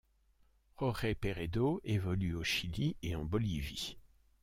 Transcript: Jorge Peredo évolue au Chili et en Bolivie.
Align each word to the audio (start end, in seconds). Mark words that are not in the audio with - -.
Jorge 0.79 1.13
Peredo 1.13 1.79
évolue 1.83 2.33
au 2.33 2.43
Chili 2.43 2.95
et 3.03 3.15
en 3.15 3.23
Bolivie. 3.23 3.99